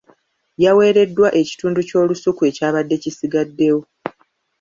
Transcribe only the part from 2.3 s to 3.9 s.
ekyabadde kisigaddewo.